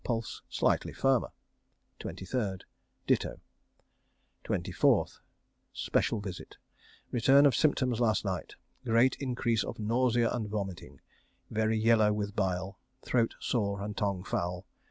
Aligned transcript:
Pulse 0.03 0.41
slightly 0.49 0.93
firmer. 0.93 1.31
23rd. 1.99 2.61
Ditto. 3.05 3.39
24th. 4.45 5.19
Special 5.73 6.19
visit. 6.19 6.57
Return 7.11 7.45
of 7.45 7.55
symptoms 7.55 7.99
last 7.99 8.25
night. 8.25 8.55
Great 8.83 9.15
increase 9.19 9.63
of 9.63 9.77
nausea 9.77 10.31
and 10.31 10.49
vomiting 10.49 11.01
very 11.51 11.77
yellow 11.77 12.11
with 12.11 12.35
bile. 12.35 12.79
Throat 13.03 13.35
sore 13.39 13.79
and 13.83 13.95
tongue 13.95 14.23
foul. 14.23 14.65